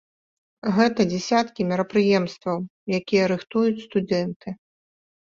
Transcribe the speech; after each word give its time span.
Гэта 0.77 1.05
дзясяткі 1.11 1.61
мерапрыемстваў, 1.73 2.57
якія 3.01 3.23
рыхтуюць 3.37 3.85
студэнты. 3.87 4.61